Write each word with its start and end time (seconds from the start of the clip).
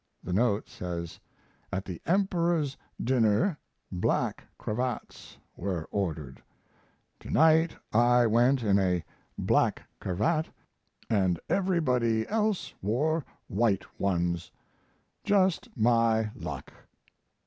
The 0.23 0.33
note 0.33 0.67
says: 0.67 1.19
At 1.71 1.85
the 1.85 2.01
Emperor's 2.07 2.75
dinner 2.99 3.59
black 3.91 4.45
cravats 4.57 5.37
were 5.55 5.87
ordered. 5.91 6.41
Tonight 7.19 7.75
I 7.93 8.25
went 8.25 8.63
in 8.63 8.79
a 8.79 9.05
black 9.37 9.83
cravat 9.99 10.47
and 11.07 11.39
everybody 11.49 12.27
else 12.27 12.73
wore 12.81 13.23
white 13.47 13.85
ones. 13.99 14.49
Just 15.23 15.69
my 15.77 16.31
luck. 16.33 16.73